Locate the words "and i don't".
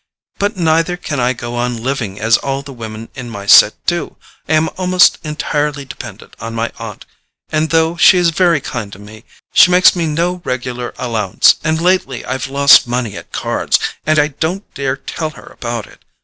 14.03-14.73